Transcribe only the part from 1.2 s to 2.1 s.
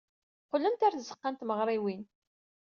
n tmeɣriwin.